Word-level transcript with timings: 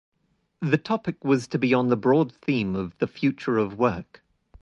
The 0.61 0.79
topic 0.79 1.23
was 1.23 1.45
to 1.49 1.59
be 1.59 1.75
on 1.75 1.89
the 1.89 1.95
broad 1.95 2.31
theme 2.33 2.75
of 2.75 2.97
the 2.97 3.05
future 3.05 3.59
of 3.59 3.77
work. 3.77 4.23